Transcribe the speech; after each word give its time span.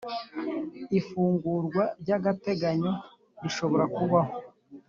Ifungurwa 0.99 1.83
ry 2.01 2.09
‘agateganyo 2.17 2.91
rishobora 3.41 3.83
kubaho. 3.95 4.33